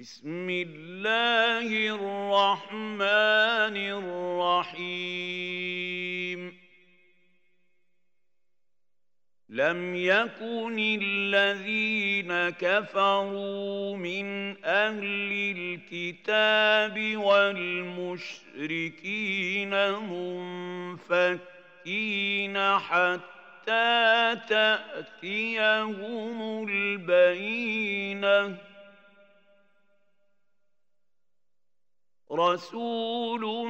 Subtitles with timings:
[0.00, 3.76] بسم الله الرحمن
[4.72, 6.40] الرحيم.
[9.48, 18.40] لم يكن الذين كفروا من أهل الكتاب والمشركين
[21.20, 26.38] منفكين حتى تأتيهم
[26.68, 28.69] البينة.
[32.32, 33.68] رسول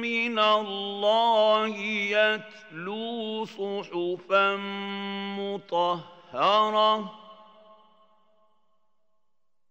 [0.00, 4.56] من الله يتلو صحفا
[5.38, 7.20] مطهرة.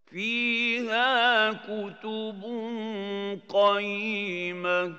[0.06, 2.42] فيها كتب
[3.50, 4.94] قيمة.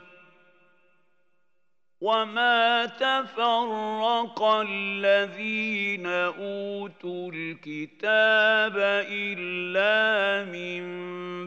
[2.00, 8.76] وما تفرق الذين أوتوا الكتاب
[9.08, 10.84] إلا من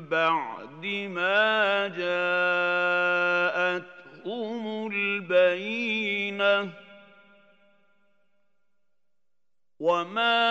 [0.10, 0.67] بعد.
[1.08, 1.88] ما
[4.28, 6.70] جاءتهم البينة
[9.80, 10.48] وما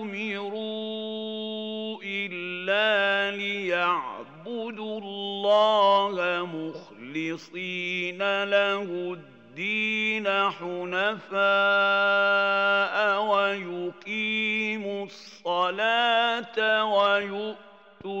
[0.00, 1.46] أمروا
[2.04, 11.36] إلا ليعبدوا الله مخلصين له الدين حنفاء
[13.22, 17.75] ويقيموا الصلاة ويؤتوا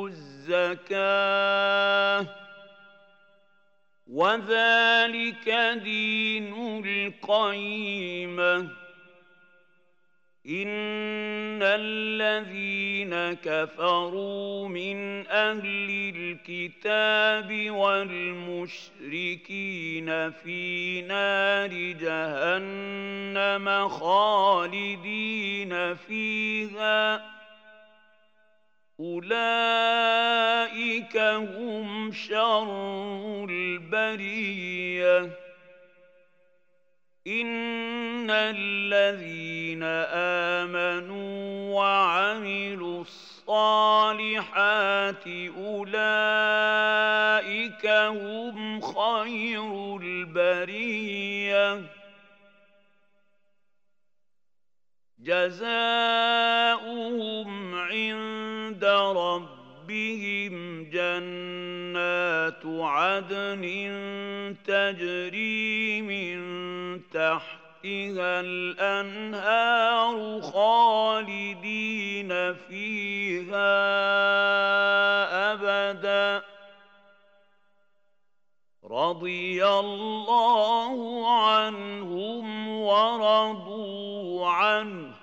[0.06, 0.96] الزكاة
[4.06, 5.48] وذلك
[5.82, 8.70] دين القيمة.
[10.48, 18.90] إن الذين كفروا من أهل الكتاب والمشركين
[20.30, 21.70] في نار
[22.00, 27.36] جهنم خالدين فيها.
[29.00, 30.56] أولئك
[31.16, 35.30] هم شر البرية.
[37.26, 39.82] إن الذين
[40.62, 44.26] آمنوا وعملوا الصالحات
[45.56, 45.86] أولئك
[47.86, 51.82] هم خير البرية.
[55.18, 55.66] جزاؤهم
[57.74, 58.35] عند
[59.86, 63.64] ربهم جنات عدن
[64.66, 66.36] تجري من
[67.10, 73.76] تحتها الأنهار خالدين فيها
[75.52, 76.42] أبدا
[78.84, 85.15] رضي الله عنهم ورضوا عنه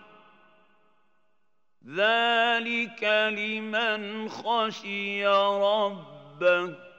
[1.88, 3.04] ذلك
[3.38, 6.93] لمن خشي ربه